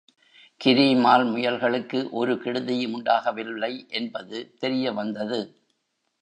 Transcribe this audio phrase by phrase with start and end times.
[0.61, 5.39] கிரீமால் முயல்களுக்கு ஒரு கெடுதியும் உண்டாகவில்லை என்பது தெரியவந்தது.